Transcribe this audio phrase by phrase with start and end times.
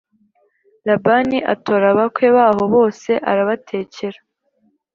[0.87, 4.19] Labani atora abakwe baho bose arabatekera